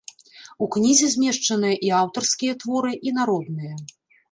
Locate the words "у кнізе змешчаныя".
0.65-1.75